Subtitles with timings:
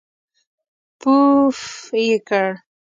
[0.99, 2.47] پووووووفففف یې کړ.